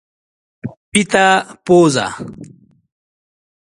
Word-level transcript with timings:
پیته 0.91 1.25
پزه 1.65 2.05